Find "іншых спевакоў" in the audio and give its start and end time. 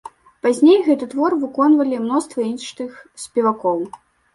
2.51-3.91